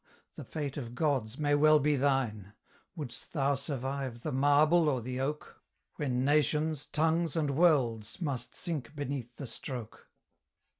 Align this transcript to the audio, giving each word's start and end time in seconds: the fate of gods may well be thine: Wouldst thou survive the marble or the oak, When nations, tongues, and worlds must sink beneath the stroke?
the 0.33 0.43
fate 0.43 0.77
of 0.77 0.95
gods 0.95 1.37
may 1.37 1.53
well 1.53 1.77
be 1.79 1.95
thine: 1.95 2.53
Wouldst 2.95 3.33
thou 3.33 3.53
survive 3.53 4.21
the 4.21 4.31
marble 4.31 4.89
or 4.89 4.99
the 4.99 5.19
oak, 5.19 5.61
When 5.97 6.25
nations, 6.25 6.87
tongues, 6.87 7.35
and 7.35 7.51
worlds 7.51 8.19
must 8.19 8.55
sink 8.55 8.95
beneath 8.95 9.35
the 9.35 9.45
stroke? 9.45 10.09